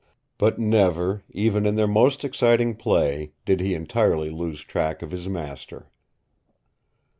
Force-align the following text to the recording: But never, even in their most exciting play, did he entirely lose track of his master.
But 0.39 0.57
never, 0.57 1.21
even 1.29 1.67
in 1.67 1.75
their 1.75 1.85
most 1.87 2.25
exciting 2.25 2.73
play, 2.73 3.33
did 3.45 3.59
he 3.59 3.75
entirely 3.75 4.31
lose 4.31 4.61
track 4.61 5.03
of 5.03 5.11
his 5.11 5.29
master. 5.29 5.91